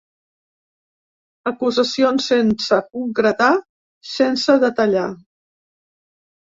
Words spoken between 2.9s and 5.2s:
concretar, sense detallar.